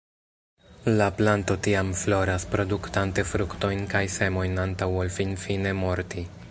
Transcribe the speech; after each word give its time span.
La 0.99 1.07
planto 1.19 1.57
tiam 1.67 1.91
floras, 2.05 2.47
produktante 2.55 3.27
fruktojn 3.35 3.87
kaj 3.95 4.03
semojn 4.17 4.63
antaŭ 4.67 4.93
ol 5.05 5.17
finfine 5.21 5.81
morti. 5.85 6.31